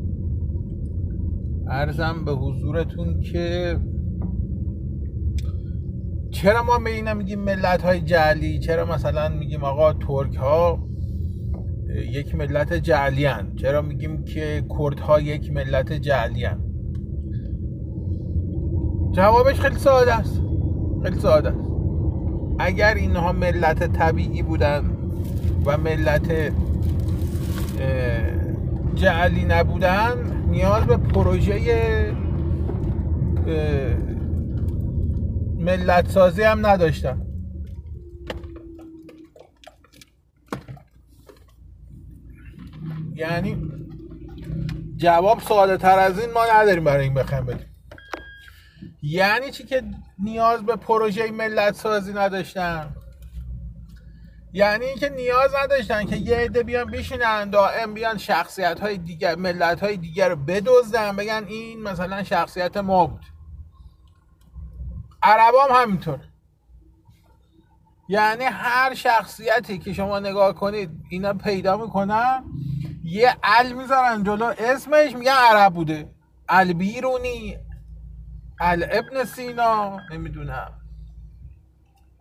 [1.69, 3.77] ارزم به حضورتون که
[6.31, 10.94] چرا ما به اینا میگیم ملت های جعلی؟ چرا مثلا میگیم آقا ترک ها
[11.95, 13.55] یک ملت جعلی هن.
[13.57, 16.59] چرا میگیم که کرد ها یک ملت جعلی هن.
[19.13, 20.41] جوابش خیلی ساده است
[21.03, 21.71] خیلی ساده است
[22.59, 24.85] اگر اینها ملت طبیعی بودن
[25.67, 26.53] و ملت
[28.95, 30.13] جعلی نبودن
[30.51, 31.59] نیاز به پروژه
[35.59, 37.24] ملت سازی هم نداشتن
[43.15, 43.71] یعنی
[44.97, 47.67] جواب ساده تر از این ما نداریم برای این بخوایم بدیم.
[49.03, 49.83] یعنی چی که
[50.19, 52.95] نیاز به پروژه ملت سازی نداشتن؟
[54.53, 59.81] یعنی اینکه نیاز نداشتن که یه عده بیان بشینن دائم بیان شخصیت های دیگر ملت
[59.81, 63.25] های دیگر رو بدزدن بگن این مثلا شخصیت ما بود.
[65.23, 66.21] عرب هم همینطور.
[68.09, 72.45] یعنی هر شخصیتی که شما نگاه کنید اینا پیدا می‌کنن
[73.15, 73.29] یه
[73.61, 74.53] ال می‌ذارن جلو.
[74.59, 76.09] اسمش میگن عرب بوده.
[76.49, 77.57] البیرونی.
[78.61, 79.97] ال ابن سینا.
[80.13, 80.73] نمی‌دونم.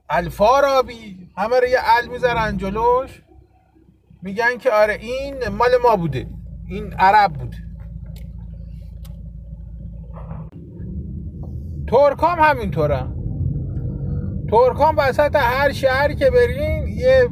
[0.10, 1.30] الفارابی.
[1.38, 3.22] همه رو یه ال می‌ذارن جلوش.
[4.22, 6.28] میگن که آره این مال ما بوده.
[6.70, 7.58] این عرب بوده
[11.88, 13.08] ترکام همینطوره.
[14.50, 17.30] ترکام وسط هر شهری که برین یه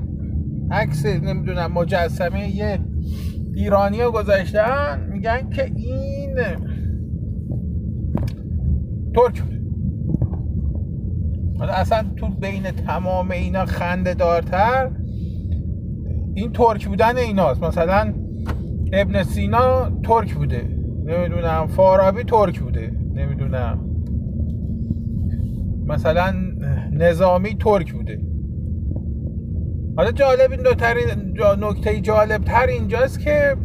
[0.71, 2.90] عکس نمی‌دونم مجسمه یه
[3.53, 6.35] ایرانی رو گذاشتن میگن که این
[9.15, 9.43] ترک
[11.59, 14.91] حالا اصلا تو بین تمام اینا خنده دارتر
[16.33, 17.63] این ترک بودن ایناست.
[17.63, 18.13] مثلا
[18.93, 20.77] ابن سینا ترک بوده.
[21.05, 22.91] نمی‌دونم فارابی ترک بوده.
[23.13, 23.87] نمی‌دونم.
[25.87, 26.33] مثلا
[26.91, 28.30] نظامی ترک بوده.
[29.97, 30.61] حالا جالب این
[31.59, 33.57] نکته جالب تر اینجاست که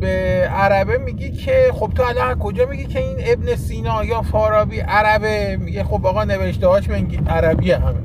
[0.00, 0.06] به
[0.50, 5.56] عربه میگی که خب تو الان کجا میگی که این ابن سینا یا فارابی عربه؟
[5.56, 6.88] میگه خب آقا نوشته هاش
[7.28, 7.98] عربی همه.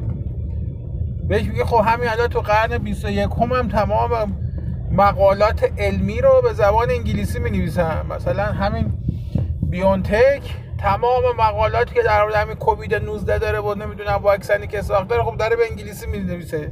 [1.27, 4.09] بهش میگه خب همین الان تو قرن 21 هم, هم تمام
[4.91, 8.93] مقالات علمی رو به زبان انگلیسی می نویسن مثلا همین
[9.61, 10.41] بیونتک
[10.81, 15.37] تمام مقالاتی که در مورد همین کووید 19 داره و نمی‌دونم واکسنی که ساخته خب
[15.37, 16.71] داره به انگلیسی می نویسه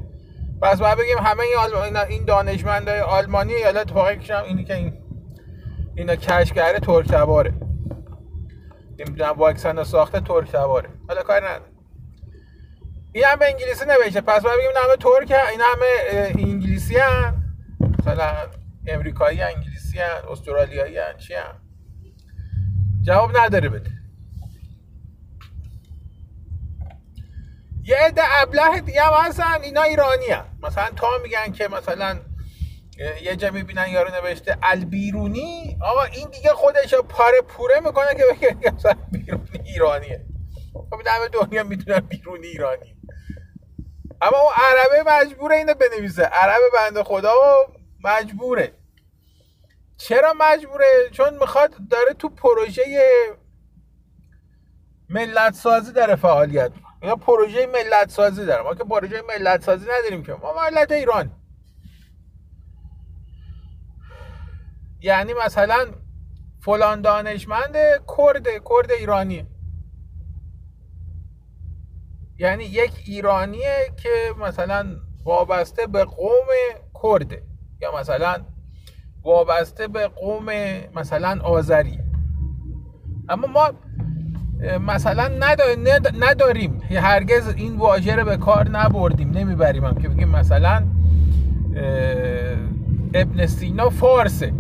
[0.62, 1.44] پس باید بگیم همه
[2.10, 4.94] این, دانشمندای آلمانی یا اتفاقی کشم اینی که این
[5.96, 7.54] اینا کشگره ترک تباره
[9.00, 11.72] نمی‌دونم واکسن رو ساخته ترک تباره حالا کار نداره.
[13.14, 14.22] این هم به انگلیسی نوشته.
[14.22, 15.86] پس باید بگیم همه ترک این همه
[16.50, 17.44] انگلیسی هم
[18.00, 18.34] مثلا
[18.88, 21.62] امریکایی انگلیسی هن استرالیایی هن چی هن؟
[23.02, 23.99] جواب نداره بده.
[27.90, 30.46] یه عده ابله دیگه هم هستن اینا ایرانی هم.
[30.64, 32.20] مثلا تا میگن که مثلا
[33.24, 38.72] یه جا می‌بینن یارو نوشته البیرونی آقا این دیگه خودش پاره پوره می‌کنه که بگه
[38.76, 40.26] مثلا بیرونی ایرانیه.
[40.74, 42.96] خب همه دنیا می‌دونن بیرونی ایرانی.
[44.22, 46.24] اما اون عربه مجبوره اینو بنویسه.
[46.24, 47.72] عربه بنده خدا و
[48.04, 48.74] مجبوره.
[49.98, 52.84] چرا مجبوره؟ چون می‌خواد داره تو پروژه
[55.10, 56.72] ملت سازی داره فعالیت
[57.04, 60.34] یا پروژه ملت سازی داره ما که پروژه ملت سازی نداریم که.
[60.34, 61.32] ما ملت ایران.
[65.02, 65.86] یعنی مثلا
[66.62, 67.76] فلان دانشمند
[68.18, 69.48] کرد کرد ایرانی.
[72.38, 76.48] یعنی یک ایرانیه که مثلا وابسته به قوم
[77.04, 77.44] کرده
[77.82, 78.46] یا مثلا
[79.24, 80.46] وابسته به قوم
[80.96, 82.00] مثلا آذری.
[83.30, 83.74] اما ما
[84.88, 85.28] مثلا
[86.20, 86.82] نداریم.
[86.96, 89.32] هرگز این واژه رو به کار نبردیم.
[89.32, 90.84] نمی‌بریم هم که بگیم مثلا
[93.14, 94.54] ابن سینا فارسه.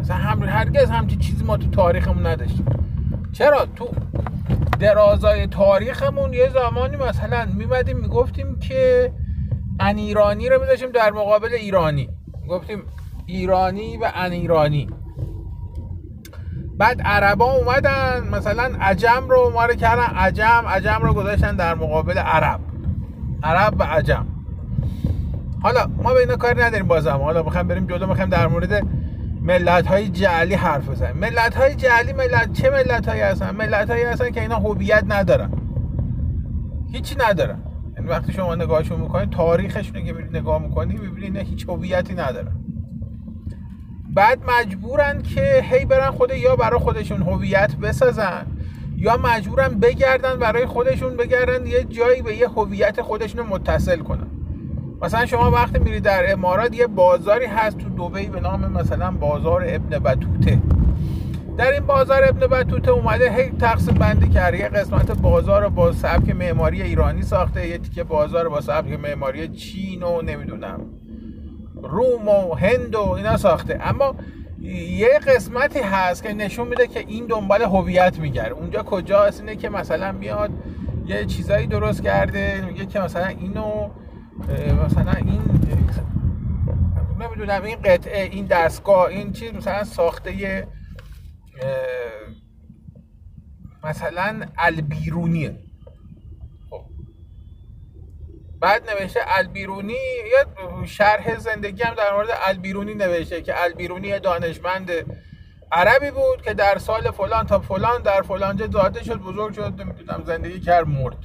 [0.00, 2.66] مثلا هم هرگز همچی چیزی ما تو تاریخمون نداشتیم.
[3.32, 3.88] چرا؟ تو
[4.80, 9.12] درازای تاریخمون یه زمانی مثلا میمدیم می‌گفتیم که
[9.80, 12.08] ان ایرانی رو میذاشیم در مقابل ایرانی.
[12.48, 12.82] گفتیم
[13.26, 14.88] ایرانی و ان ایرانی
[16.78, 22.18] بعد عربا اومدن مثلا عجم رو ما رو کردن عجم عجم رو گذاشتن در مقابل
[22.18, 22.60] عرب.
[23.42, 24.26] عرب و عجم.
[25.62, 27.16] حالا ما به اینا کاری نداریم بازم.
[27.16, 28.86] حالا می‌خوایم بریم جلو می‌خوایم در مورد
[29.42, 31.16] ملت های جعلی حرف بزنیم.
[31.16, 35.50] ملت های جعلی ملت چه ملت هایی هستن؟ ملت هایی هستن که اینا هویت ندارن.
[36.92, 37.62] هیچی ندارن.
[37.96, 42.61] یعنی وقتی شما نگاهشون می‌کنید تاریخشون که نگاه می‌کنید می‌بینید هیچ هویتی ندارن.
[44.14, 48.46] بعد مجبورن که هی برن خود یا برای خودشون هویت بسازن
[48.96, 54.26] یا مجبورن بگردن برای خودشون بگردن یه جایی به یه هویت خودشون متصل کنن.
[55.02, 59.64] مثلا شما وقتی میرید در امارات یه بازاری هست تو دبی به نام مثلا بازار
[59.68, 60.58] ابن بطوته
[61.56, 64.58] در این بازار ابن بطوته اومده هی تقسیم بندی کرده.
[64.58, 70.02] یه قسمت بازار با سبک معماری ایرانی ساخته یه تیکه بازار با سبک معماری چین
[70.02, 70.80] و نمی‌دونم.
[71.82, 73.78] روم و هند و اینا ساخته.
[73.80, 74.14] اما
[74.88, 79.68] یه قسمتی هست که نشون میده که این دنبال هویت میگره اونجا کجا اینه که
[79.68, 80.50] مثلا میاد
[81.06, 83.88] یه چیزایی درست کرده میگه که مثلا اینو
[84.86, 85.42] مثلا این
[87.20, 90.66] نمی‌دونم این قطعه این دستگاه این چیز مثلا ساخته
[93.84, 95.58] مثلا البیرونیه.
[98.62, 104.90] بعد نوشته البیرونی یه شرح زندگی هم در مورد البیرونی نوشته که البیرونی دانشمند
[105.72, 110.22] عربی بود که در سال فلان تا فلان در فلانجا زاده شد بزرگ شد نمی‌دونم
[110.26, 111.16] زندگی کرد مرد.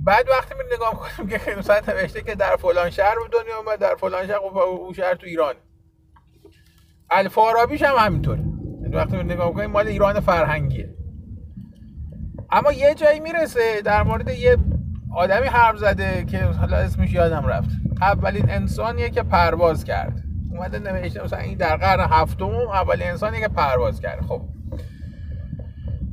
[0.00, 3.78] بعد وقتی می نگاه کنیم که مثلا نوشته که در فلان شهر به دنیا اومد
[3.78, 5.54] در فلان شهر خب او شهر تو ایران.
[7.10, 8.40] الفارابیش هم همینطوره.
[8.82, 10.94] یعنی وقتی می نگاه کنیم مال ایران فرهنگیه.
[12.50, 14.56] اما یه جایی می‌رسه در مورد یه
[15.14, 17.70] آدمی حرف زده که حالا اسمش یادم رفت.
[18.00, 20.22] اولین انسانیه که پرواز کرد.
[20.50, 24.20] اومده نوشته مثلا این در قرن هفتم اولین انسانیه که پرواز کرد.
[24.28, 24.40] خب.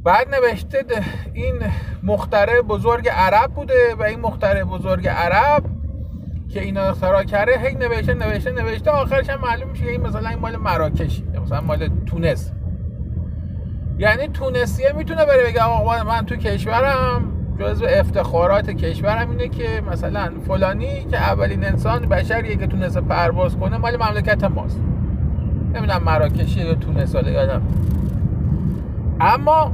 [0.04, 0.86] بعد نوشته
[1.34, 1.56] این
[2.04, 5.64] مختره بزرگ عرب بوده و این مختره بزرگ عرب
[6.50, 8.92] که اینا اختراع کرده هی نوشته نوشته نوشته.
[8.92, 12.52] آخرش هم معلوم میشه این مثلا این مال مراکش مثلا مال تونس.
[13.98, 17.35] یعنی تونسیه می‌تونه بره بگه آقا من تو کشورم.
[17.60, 23.78] جزو افتخارات کشورم اینه که مثلا فلانی که اولین انسان بشریه که تونسته پرواز کنه
[23.78, 24.80] مال مملکت ماست.
[25.74, 27.62] نمی‌دونم مراکشی یا تونس یادم
[29.22, 29.72] اما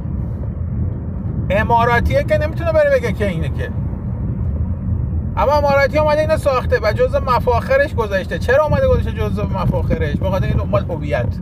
[1.50, 3.68] اماراتیه که نمی‌تونه بره بگه که اینه که.
[5.36, 8.38] اما اماراتی اومده اینو ساخته و جزء مفاخرش گذاشته.
[8.38, 11.36] چرا اومده گذاشته جزء مفاخرش؟ بخاطر این دنبال هویت.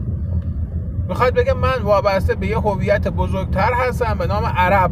[1.09, 4.90] می‌خواد بگه من وابسته به یه هویت بزرگتر هستم به نام عرب.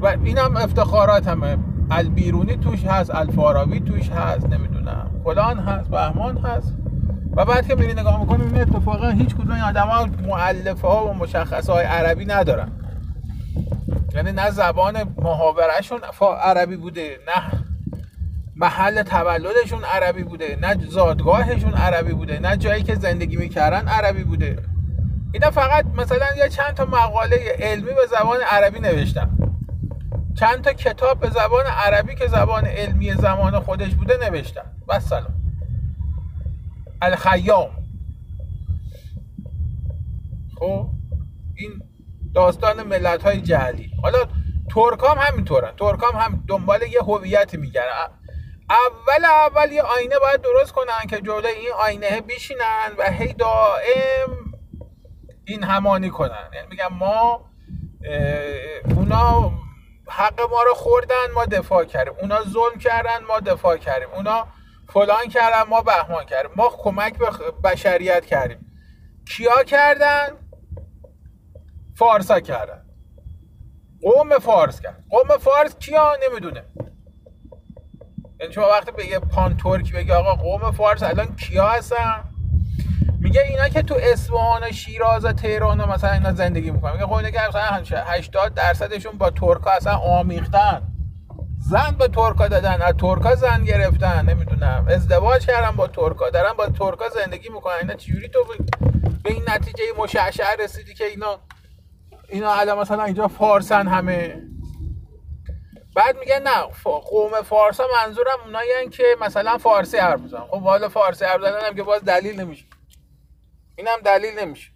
[0.00, 1.58] و اینم افتخارات همه.
[1.90, 5.10] البیرونی توش هست الفارابی توش هست نمی‌دونم.
[5.24, 6.74] فلان هست بهمان هست.
[7.36, 9.88] و بعد که میری نگاه می‌کنی این اتفاقا هیچ کدوم این آدم
[10.82, 12.72] ها و مشخصه های عربی ندارن.
[14.14, 16.00] یعنی نه زبان محاورهشون
[16.42, 17.64] عربی بوده نه
[18.56, 24.58] محل تولدشون عربی بوده نه زادگاهشون عربی بوده نه جایی که زندگی می‌کردن عربی بوده.
[25.32, 29.30] اینا فقط مثلا یه چند تا مقاله علمی به زبان عربی نوشتن.
[30.40, 34.72] چند تا کتاب به زبان عربی که زبان علمی زمان خودش بوده نوشتن.
[34.88, 35.34] و سلام
[37.02, 37.70] الخیام.
[40.58, 40.90] خب
[41.56, 41.82] این
[42.34, 43.90] داستان ملت های جهلی.
[44.02, 44.18] حالا
[44.70, 45.76] ترکام همینطورن.
[45.76, 47.92] ترکام هم دنبال یه هویتی میگردن
[48.70, 54.52] اول اول یه آینه باید درست کنن که جلوی این آینه بیشینن و هی دائم
[55.44, 56.50] این همانی کنن.
[56.54, 57.50] یعنی میگم ما
[58.96, 59.52] اونا
[60.08, 62.14] حق ما رو خوردن ما دفاع کردیم.
[62.20, 64.08] اونا ظلم کردن ما دفاع کردیم.
[64.14, 64.46] اونا
[64.88, 66.50] فلان کردن ما بهمان کردیم.
[66.56, 67.30] ما کمک به
[67.64, 68.72] بشریت کردیم.
[69.28, 70.28] کیا کردن؟
[71.96, 72.84] فارسا کردن.
[74.02, 76.64] قوم فارس کرد قوم فارس کیا؟ نمی‌دونه
[78.40, 82.27] یعنی شما وقتی به یه پان ترک بگی آقا قوم فارس الان کیا هستن؟
[83.28, 86.92] میگه اینا که تو اصفهان و شیراز و تهران و مثلا اینا زندگی می‌کنن.
[86.92, 90.82] میگه خب که مثلا 80 درصدشون با ترکا اصلا آمیختن.
[91.58, 94.86] زن به ترکا دادن از ترکا زن گرفتن نمی‌دونم.
[94.88, 97.74] ازدواج کردن با ترکا دارن با ترکا زندگی می‌کنن.
[97.80, 98.44] اینا چجوری تو
[99.24, 101.38] به این نتیجه مشعشع رسیدی که اینا
[102.28, 104.42] اینا الان مثلا اینجا فارسن همه؟
[105.96, 110.46] بعد میگه نه قوم فارس ها منظورم اونایی که مثلا فارسی حرف می‌زنن.
[110.50, 112.64] خب حالا فارسی حرف زدن هم که باز دلیل نمیشه.
[113.78, 114.72] اینم دلیل نمیشه.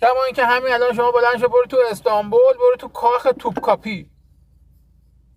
[0.00, 4.10] کما اینکه همین الان شما بلند شو برو تو استانبول برو تو کاخ توپکاپی.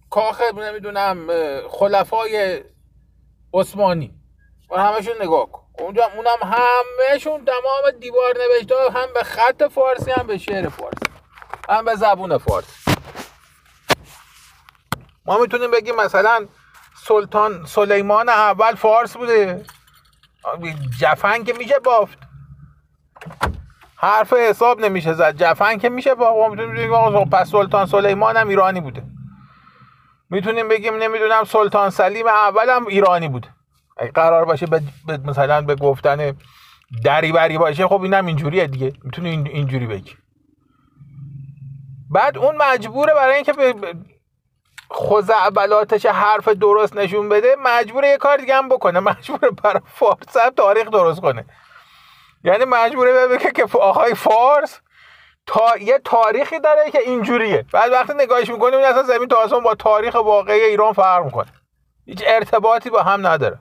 [0.09, 1.27] کاخ نمی‌دونم
[1.69, 2.63] خلفای
[3.53, 4.13] عثمانی.
[4.71, 5.61] و همشون نگاه کن.
[5.79, 11.05] اونجا اونم همهشون تمام دیوار نوشته هم به خط فارسی هم به شعر فارسی
[11.69, 12.91] هم به زبون فارسی.
[15.25, 16.47] ما می‌تونیم بگیم مثلا
[17.07, 19.65] سلطان سلیمان اول فارس بوده.
[20.99, 22.17] جفن که میشه بافت.
[23.95, 25.36] حرف حساب نمیشه زد.
[25.36, 29.04] جفن که میشه ما می‌تونیم بگیم پس سلطان سلیمان هم ایرانی بوده.
[30.30, 33.47] می‌تونیم بگیم نمی‌دونم سلطان سلیم اول هم ایرانی بوده
[33.97, 34.82] اگه قرار باشه به
[35.25, 36.34] مثلا به گفتن
[37.04, 38.93] دری بری باشه خب اینم اینجوریه دیگه.
[39.04, 40.12] می‌تونی اینجوری بگی.
[42.10, 43.54] بعد اون مجبوره برای اینکه
[44.93, 48.99] خزعبلاتش حرف درست نشون بده مجبوره یه کار دیگه هم بکنه.
[48.99, 51.45] مجبوره برای فارس هم تاریخ درست کنه.
[52.43, 54.80] یعنی مجبوره بگه که آقای فارس
[55.45, 57.65] تا یه تاریخی داره که اینجوریه.
[57.73, 61.54] بعد وقتی نگاهش می‌کنیم اصلا زمین تا با تاریخ واقعی ایران فرق می‌کنه.
[62.06, 63.60] هیچ ارتباطی با هم نداره.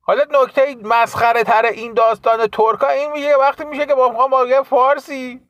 [0.00, 4.62] حالا نکته مسخره تر این داستان ترکا این میشه وقتی میشه که با با یه
[4.62, 5.45] فارسی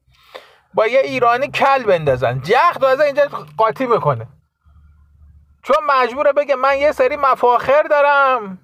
[0.77, 2.41] با یه ایرانی کل بندازن.
[2.41, 3.23] جخت از اینجا
[3.57, 4.27] قاطی می‌کنه.
[5.63, 8.59] چون مجبوره بگه من یه سری مفاخر دارم.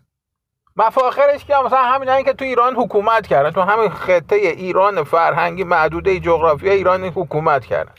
[0.77, 3.51] مفاخرش که مثلا همین که تو ایران حکومت کردن.
[3.51, 7.95] تو همین خطه ایران فرهنگی محدوده جغرافی ایران حکومت کردن.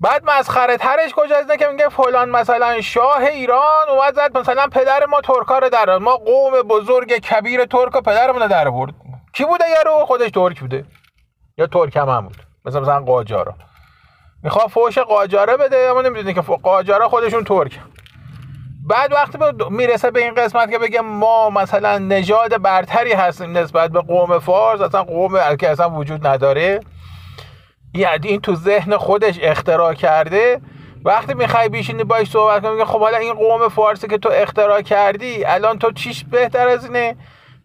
[0.00, 5.20] بعد مسخره ترش کجاست؟ که میگه فلان مثلا شاه ایران اومد زد مثلا پدر ما
[5.20, 8.94] ترکا رو در ما قوم بزرگ کبیر ترک و پدرمون در برد
[9.32, 10.84] کی بوده یارو؟ خودش ترک بوده.
[11.58, 12.36] یا ترک هم, بود.
[12.64, 13.54] مثلا مثلا قاجارا.
[14.42, 17.80] می‌خواد فوش قاجاره بده اما نمی‌دونی که قاجارا خودشون ترک.
[18.88, 19.38] بعد وقتی
[19.70, 24.80] می‌رسه به این قسمت که بگه ما مثلا نژاد برتری هستیم نسبت به قوم فارس
[24.80, 26.80] اصلا قوم که اصلا وجود نداره.
[27.94, 30.60] یعنی این تو ذهن خودش اختراع کرده.
[31.04, 34.82] وقتی می‌خوای بیشینی باش صحبت کنی میگه خب حالا این قوم فارسی که تو اختراع
[34.82, 37.16] کردی الان تو چیش بهتر از اینه؟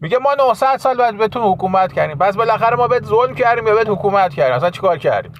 [0.01, 2.17] میگه ما 900 سال بعد بهتون حکومت کردیم.
[2.17, 5.31] پس بالاخره ما بهت ظلم کردیم یا بهت حکومت کردیم؟ اصلا چیکار کردیم؟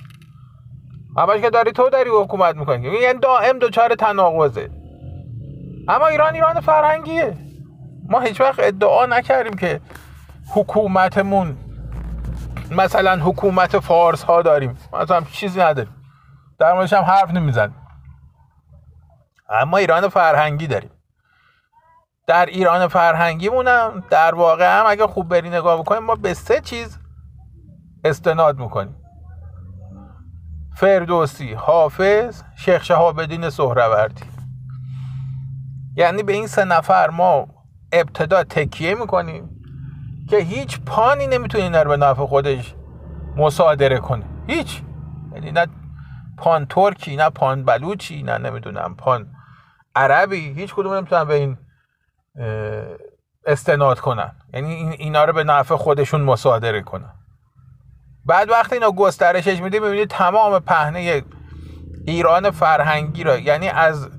[1.18, 2.88] همش که داری تو داری حکومت می‌کنی.
[2.88, 4.70] یعنی دائم دوچار تناقضه.
[5.88, 7.38] اما ایران ایران فرهنگیه.
[8.10, 9.82] ما هیچ وقت ادعا نکردیم که
[10.56, 11.58] حکومتمون
[12.72, 15.96] مثلا حکومت فارس ها داریم مثلا چیزی نداریم.
[16.60, 17.76] در موردش هم حرف نمی‌زنیم.
[19.50, 20.90] اما ایران فرهنگی داریم.
[22.30, 26.62] در ایران فرهنگی مونم در واقع هم اگه خوب بری نگاه بکنیم ما به سه
[26.62, 27.00] چیز
[28.04, 28.96] استناد می‌کنیم.
[30.76, 34.24] فردوسی حافظ شیخ شهاب الدین سهروردی.
[35.96, 37.48] یعنی به این سه نفر ما
[37.92, 39.50] ابتدا تکیه می‌کنیم
[40.30, 42.76] که هیچ پانی نمی‌تونه اینا رو به نفع خودش
[43.38, 44.26] مصادره کنه.
[44.48, 44.82] هیچ.
[45.34, 45.68] یعنی نه
[46.38, 49.28] پان ترکی نه پان بلوچی نه نمی‌دونم پان
[49.96, 50.54] عربی.
[50.54, 51.58] هیچ کدوم نمی‌تونن به این
[53.46, 54.32] استناد کنن.
[54.54, 57.14] یعنی اینا رو به نفع خودشون مصادره کنن.
[58.26, 61.24] بعد وقتی اینا گسترشش میده می‌بینید تمام پهنه
[62.06, 64.10] ایران فرهنگی را یعنی از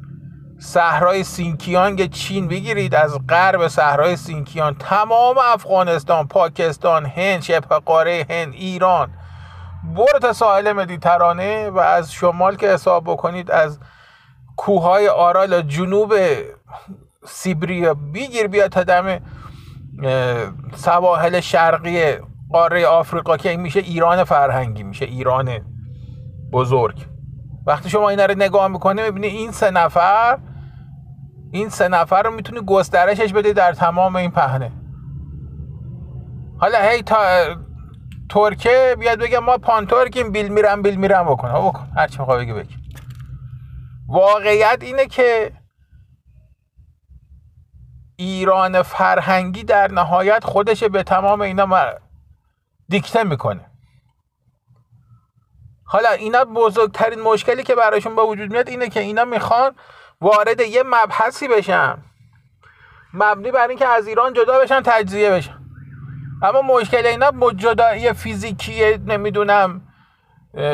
[0.59, 8.53] صحرای سینکیانگ چین بگیرید از غرب صحرای سینکیان تمام افغانستان پاکستان هند شبه قاره هند
[8.53, 9.13] ایران.
[9.97, 13.81] برو تا ساحل مدیترانه و از شمال که حساب بکنید از
[14.57, 16.15] کوههای آرال جنوب
[17.25, 19.21] سیبریا بگیر بیا تا دم
[20.75, 22.17] سواحل شرقی
[22.51, 25.51] قاره آفریقا که میشه ایران فرهنگی میشه ایران
[26.53, 27.07] بزرگ.
[27.67, 30.39] وقتی شما اینا رو نگاه می‌کنه می‌بینی این سه نفر
[31.53, 34.73] این سه نفر رو می‌تونی گسترشش بده در تمام این پهنه.
[36.59, 37.17] حالا هی تا
[38.31, 41.89] ترکه بیاد بگه ما پانتورکیم بیل میرم بیل میرم بکن بکن.
[41.97, 42.75] هر چی بگی بگی.
[44.09, 45.53] واقعیت اینه که
[48.21, 51.95] ایران فرهنگی در نهایت خودش به تمام اینا
[52.89, 53.71] دیکته می‌کنه.
[55.85, 59.75] حالا اینا بزرگترین مشکلی که براشون با وجود میاد اینه که اینا می‌خوان
[60.21, 61.99] وارد یه مبحثی بشن.
[63.15, 65.59] مبنی بر اینکه از ایران جدا بشن تجزیه بشن.
[66.43, 69.89] اما مشکل اینا جدایی فیزیکی نمی‌دونم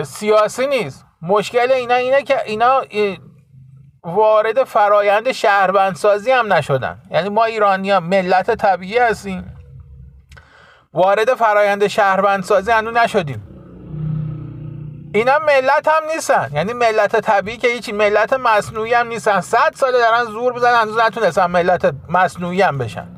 [0.03, 1.07] سیاسی نیست.
[1.23, 2.83] مشکل اینا اینه که اینا
[4.07, 6.99] وارد فرایند شهروندسازی هم نشدن.
[7.11, 9.57] یعنی ما ایرانی ها ملت طبیعی هستیم.
[10.93, 13.43] وارد فرایند شهروندسازی هنو نشدیم.
[15.15, 16.51] اینا ملت هم نیستن.
[16.53, 19.41] یعنی ملت طبیعی که هیچی ملت مصنوعی هم نیستن.
[19.41, 23.09] صد ساله دارن زور بزنن هنوز نتونستن ملت مصنوعی هم بشن.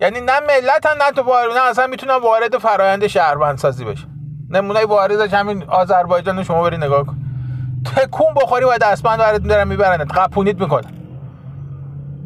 [0.00, 1.22] یعنی نه ملت هم نه تو
[1.54, 4.08] نه اصلا می‌تونن وارد فرایند شهروندسازی بشن.
[4.50, 7.19] نمونه واردش همین آذربایجان شما بری نگاه کن.
[7.84, 10.92] تکون بخوری و دستبند برات میدارن می‌برن قپونیت می‌کنن.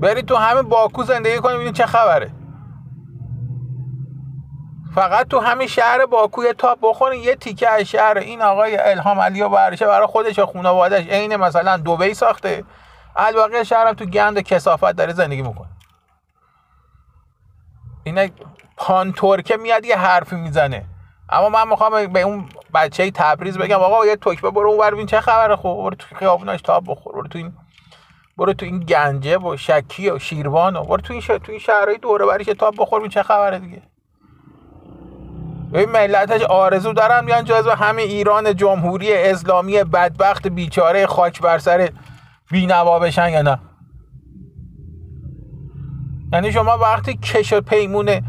[0.00, 2.30] برید تو همین باکو زندگی کنید ببینید چه خبره.
[4.94, 9.20] فقط تو همین شهر باکو یه تاپ بخورین یه تیکه از شهر این آقای الهام
[9.20, 11.07] علی و برشه برای خودش و خانواده‌اش.
[11.07, 12.64] عین مثلا دبی ساخته.
[13.16, 15.68] الباقی شهرم تو گند کسافت داره زندگی می‌کنه.
[18.05, 18.26] اینا
[18.76, 20.84] پان ترکه میاد یه حرفی می‌زنه.
[21.29, 25.20] اما من می‌خوام به اون بچه تبریز بگم آقا یه توکبه برو اون ببین چه
[25.20, 25.57] خبره.
[25.57, 27.12] خب برو تو خیابوناش تاب بخور.
[27.12, 27.53] برو تو این
[28.37, 31.27] برو تو این گنجه و شکی و شیروان و برو تو این ش...
[31.27, 33.83] تو این شهرهای دوره بریش تاب بخور ببین چه خبره دیگه.
[35.75, 41.91] این ملتش آرزو دارن بیان جزو همه ایران جمهوری اسلامی بدبخت بیچاره خاک بر سر
[42.51, 43.59] بینوا بشن یا نه؟
[46.33, 48.20] یعنی شما وقتی کش و پیمون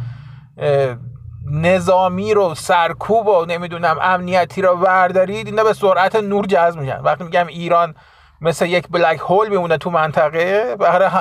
[1.52, 7.00] نظامی رو سرکوب و نمی‌دونم امنیتی رو وردارید اینا به سرعت نور جذب میشن.
[7.00, 7.96] وقتی میگم ایران
[8.42, 10.76] مثل یک بلک هول میمونه تو منطقه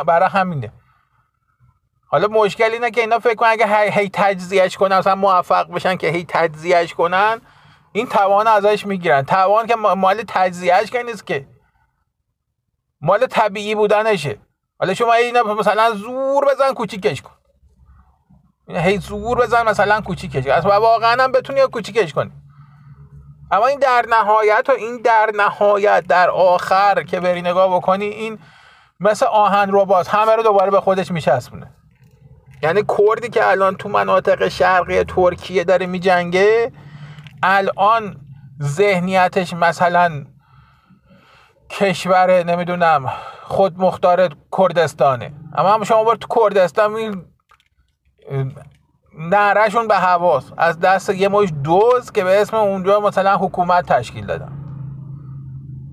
[0.07, 0.72] برای همینه.
[2.07, 5.97] حالا مشکل اینه که اینا فکر کنن اگه هی, هی تجزیهش کنن مثلا موفق بشن
[5.97, 7.41] که هی تجزیهش کنن
[7.93, 9.22] این توان ازش می‌گیرن.
[9.22, 11.47] توان که مال تجزیهش که نیست که.
[13.01, 14.39] مال طبیعی بودنشه.
[14.79, 17.31] حالا شما اینا مثلا زور بزن کوچیکش کن.
[18.68, 20.46] هی زور بزن مثلا کوچیکش.
[20.46, 22.30] کن واقعا هم بتونی کوچیکش کنی.
[23.50, 28.38] اما این در نهایت و این در نهایت در آخر که بری نگاه بکنی این
[29.00, 30.14] مثل آهن ربات.
[30.14, 31.70] همه رو دوباره به خودش میچسبونه.
[32.62, 36.72] یعنی کردی که الان تو مناطق شرقی ترکیه داره میجنگه
[37.42, 38.16] الان
[38.62, 40.24] ذهنیتش مثلا
[41.70, 43.12] کشور نمی‌دونم
[43.42, 45.32] خود مختار کردستانه.
[45.56, 47.24] اما هم شما بار تو کردستان
[49.18, 50.45] نهرشون به حواس.
[50.57, 54.53] از دست یه مش دوز که به اسم اونجا مثلا حکومت تشکیل دادن.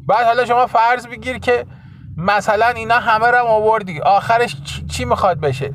[0.08, 1.66] بعد حالا شما فرض بگیر که
[2.18, 4.56] مثلا اینا همه رو آوردی آخرش
[4.92, 5.74] چی می‌خواد بشه؟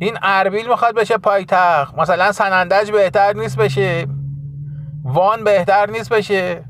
[0.00, 1.98] این اربیل می‌خواد بشه پایتخت.
[1.98, 4.06] مثلا سنندج بهتر نیست بشه.
[5.04, 6.64] وان بهتر نیست بشه.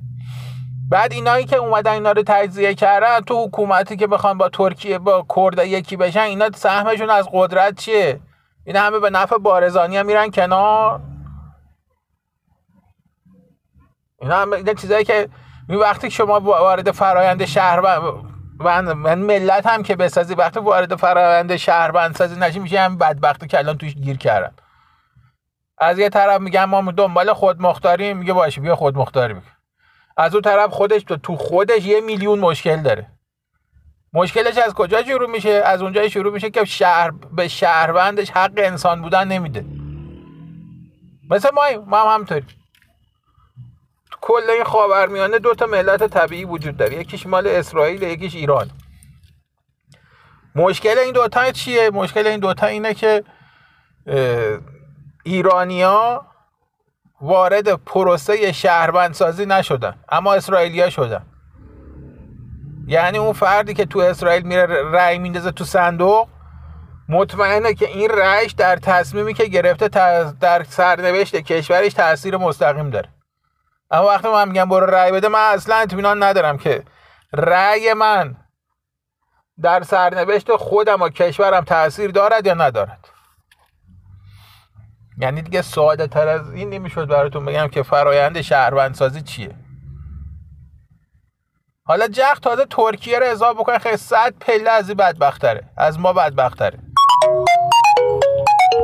[0.90, 5.26] بعد اینایی که اومدن اینا رو تجزیه کردن تو حکومتی که بخوان با ترکیه با
[5.36, 8.20] کرد یکی بشن اینا سهمشون از قدرت چیه؟
[8.68, 11.00] این همه به نفع بارزانی هم میرن کنار.
[14.20, 15.28] این همه این چیزایی که
[15.68, 18.12] وقتی شما وارد فرایند شهر و
[18.94, 23.46] من ملت هم که بسازی وقتی وارد فرایند شهر بند سازی نشی میشه هم بدبختی
[23.46, 24.52] که الان توش گیر کردن.
[25.78, 29.46] از یه طرف میگم ما دنبال خود مختاری میگه باشه بیا خود مختاری میگه
[30.16, 33.17] از اون طرف خودش تو خودش یه میلیون مشکل داره.
[34.12, 39.02] مشکلش از کجا شروع میشه؟ از اونجا شروع میشه که شهر به شهروندش حق انسان
[39.02, 39.64] بودن نمیده.
[41.30, 42.46] مثل ما ما هم همطوری
[44.20, 46.96] کل این خاورمیانه دو تا ملت طبیعی وجود داره.
[46.96, 48.70] یکیش مال اسرائیل یکیش ایران.
[50.54, 53.24] مشکل این دوتا چیه؟ مشکل این دوتا اینه که
[55.24, 56.26] ایرانیا
[57.20, 60.04] وارد پروسه شهروندسازی نشدن.
[60.08, 61.26] اما اسرائیلیا شدن.
[62.88, 66.28] یعنی اون فردی که تو اسرائیل میره رأی میندازه تو صندوق
[67.08, 69.88] مطمئنه که این رأیش در تصمیمی که گرفته
[70.40, 73.08] در سرنوشت کشورش تاثیر مستقیم داره.
[73.90, 76.84] اما وقتی من میگم برو رأی بده من اصلا اطمینان ندارم که
[77.32, 78.36] رأی من
[79.62, 83.08] در سرنوشت خودم و کشورم تاثیر دارد یا ندارد.
[85.18, 89.67] یعنی دیگه ساده تر از این نمی‌شد براتون بگم که فرایند شهروندسازی چیه.
[91.88, 95.62] حالا جخ تازه ترکیه رو حساب بکنه خیلی صد پله از این بدبختره.
[95.76, 96.78] از ما بدبختره.